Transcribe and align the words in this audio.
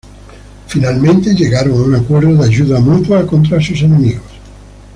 Finalmente 0.65 1.35
llegaron 1.35 1.73
a 1.73 1.83
un 1.83 1.93
acuerdo 1.93 2.35
de 2.35 2.47
ayuda 2.47 2.79
mutua 2.79 3.27
contra 3.27 3.61
sus 3.61 3.83
enemigos. 3.83 4.31